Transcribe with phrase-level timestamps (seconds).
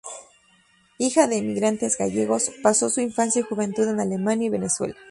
[0.97, 4.95] Hija de emigrantes gallegos, pasó su infancia y juventud en Alemania y Venezuela.